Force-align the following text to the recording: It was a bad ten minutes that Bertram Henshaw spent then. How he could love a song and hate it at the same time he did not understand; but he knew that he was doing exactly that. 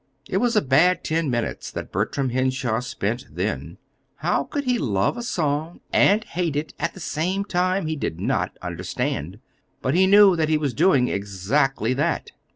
It 0.27 0.37
was 0.37 0.55
a 0.55 0.63
bad 0.63 1.03
ten 1.03 1.29
minutes 1.29 1.69
that 1.69 1.91
Bertram 1.91 2.29
Henshaw 2.31 2.79
spent 2.79 3.25
then. 3.29 3.77
How 4.15 4.45
he 4.51 4.61
could 4.63 4.81
love 4.81 5.15
a 5.15 5.21
song 5.21 5.79
and 5.93 6.23
hate 6.23 6.55
it 6.55 6.73
at 6.79 6.95
the 6.95 6.99
same 6.99 7.45
time 7.45 7.85
he 7.85 7.95
did 7.95 8.19
not 8.19 8.57
understand; 8.63 9.37
but 9.79 9.93
he 9.93 10.07
knew 10.07 10.35
that 10.35 10.49
he 10.49 10.57
was 10.57 10.73
doing 10.73 11.07
exactly 11.07 11.93
that. 11.93 12.31